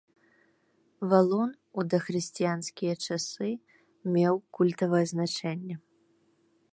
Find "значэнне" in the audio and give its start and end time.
5.15-5.75